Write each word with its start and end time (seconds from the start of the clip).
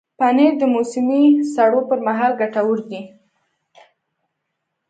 پنېر 0.19 0.53
د 0.59 0.63
موسمي 0.75 1.23
سړو 1.53 1.79
پر 1.89 1.99
مهال 2.07 2.31
ګټور 2.41 2.77
دی. 2.89 3.01